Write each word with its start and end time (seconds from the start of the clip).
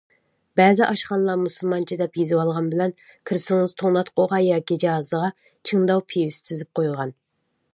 بەزى 0.59 0.85
ئاشخانىلار 0.85 1.35
مۇسۇلمانچە 1.41 1.97
دەپ 1.99 2.17
يېزىۋالغان 2.21 2.71
بىلەن 2.71 2.95
كىرسىڭىز 3.31 3.75
توڭلاتقۇغا 3.83 4.41
ياكى 4.45 4.79
جاھازىغا 4.85 5.31
چىڭداۋ 5.71 6.01
پىۋىسى 6.15 6.45
تىزىپ 6.49 6.73
قويۇلغان. 6.81 7.17